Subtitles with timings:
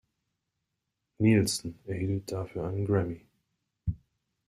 [1.19, 3.23] Nilsson erhielt dafür einen Grammy.